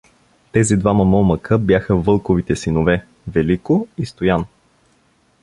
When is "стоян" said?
4.05-4.45